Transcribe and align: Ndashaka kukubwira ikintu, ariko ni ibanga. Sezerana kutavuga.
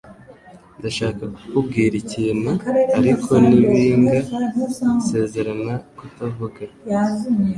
Ndashaka 0.79 1.23
kukubwira 1.35 1.95
ikintu, 2.03 2.51
ariko 2.99 3.31
ni 3.47 3.55
ibanga. 3.61 4.17
Sezerana 5.09 5.73
kutavuga. 5.97 6.61